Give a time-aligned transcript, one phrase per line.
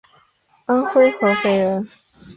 [0.65, 1.87] 安徽合肥人。